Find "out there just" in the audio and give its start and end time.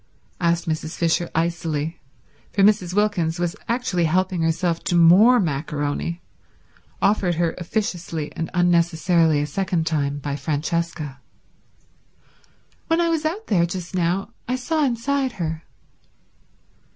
13.25-13.93